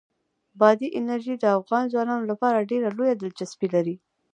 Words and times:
بادي 0.59 0.87
انرژي 0.99 1.35
د 1.39 1.45
افغان 1.59 1.83
ځوانانو 1.93 2.29
لپاره 2.31 2.67
ډېره 2.71 2.89
لویه 2.97 3.15
دلچسپي 3.17 3.67
لري. 3.75 3.95